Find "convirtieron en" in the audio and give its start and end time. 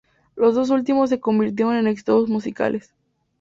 1.19-1.85